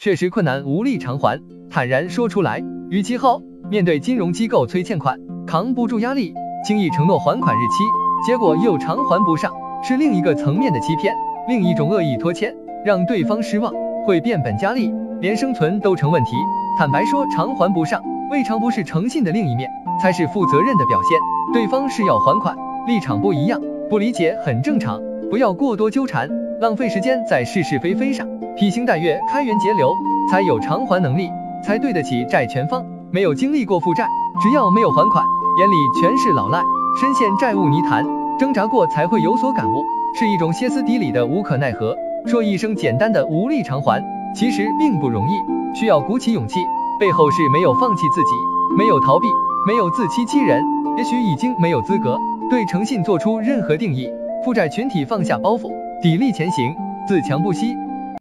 [0.00, 2.62] 确实困难无力偿还，坦然说出来。
[2.88, 6.32] 与其后面对金融机构催欠款，扛不住压力，
[6.64, 7.82] 轻易承诺还款日期，
[8.24, 11.12] 结果又偿还不上，是另一个层面的欺骗，
[11.48, 13.72] 另一种恶意拖欠，让对方失望，
[14.06, 16.30] 会变本加厉，连生存都成问题。
[16.78, 19.68] 坦白说偿还不上，未尝不是诚信的另一面，
[20.00, 21.18] 才是负责任的表现。
[21.52, 22.56] 对方是要还款，
[22.86, 23.60] 立场不一样，
[23.90, 26.30] 不理解很正常，不要过多纠缠，
[26.60, 28.28] 浪费时间在是是非非上，
[28.58, 29.94] 披星戴月，开源节流，
[30.28, 31.30] 才有偿还能力，
[31.62, 32.84] 才对得起债权方。
[33.12, 34.08] 没有经历过负债，
[34.42, 35.24] 只要没有还款，
[35.60, 36.60] 眼里全是老赖，
[37.00, 38.04] 深陷债务泥潭，
[38.36, 39.84] 挣扎过才会有所感悟，
[40.18, 41.94] 是一种歇斯底里的无可奈何。
[42.26, 44.02] 说一声简单的无力偿还，
[44.34, 46.58] 其实并不容易，需要鼓起勇气，
[46.98, 48.30] 背后是没有放弃自己，
[48.76, 49.28] 没有逃避，
[49.68, 50.64] 没有自欺欺人。
[50.96, 52.18] 也许已经没有资格
[52.50, 54.10] 对诚信做出任何定义，
[54.44, 55.70] 负债群体放下包袱，
[56.02, 56.74] 砥砺前行，
[57.06, 57.72] 自强不息。